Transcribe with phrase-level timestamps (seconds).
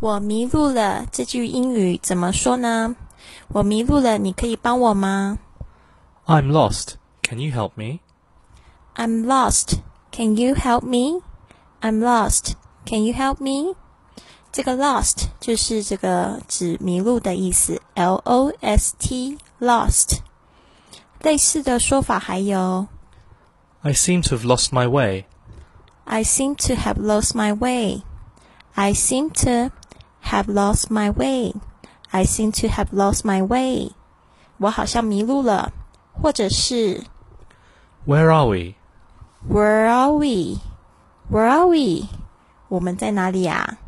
[0.00, 2.96] 我迷路了，这句英语怎么说呢？
[3.48, 5.38] 我迷路了，你可以帮我吗？
[6.26, 6.94] I'm lost.
[7.22, 8.00] Can you help me?
[8.94, 9.80] I'm lost.
[10.10, 11.22] Can you help me?
[11.80, 12.54] I'm lost.
[12.86, 13.76] Can you help me?
[14.52, 20.18] 这个 lost 就是这个指迷路的意思，L O S T lost。
[21.20, 22.88] 类似的说法还有，
[23.82, 25.26] I seem to have lost my way.
[26.04, 28.02] I seem to have lost my way.
[28.74, 29.70] I seem to
[30.34, 31.54] have lost my way.
[32.12, 33.92] I seem to have lost my way.
[34.58, 35.72] 我好像迷路了，
[36.12, 37.04] 或者是
[38.06, 38.74] Where are we?
[39.48, 40.58] Where are we?
[41.30, 42.08] Where are we?
[42.68, 43.78] 我们在哪里呀？